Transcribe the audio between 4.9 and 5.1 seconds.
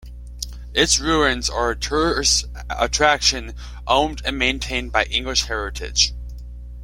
by